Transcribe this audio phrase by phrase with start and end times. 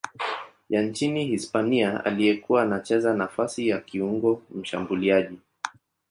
[0.69, 5.37] ya nchini Hispania aliyekuwa anacheza nafasi ya kiungo mshambuliaji.